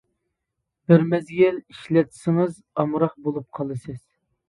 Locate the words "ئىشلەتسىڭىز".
1.61-2.59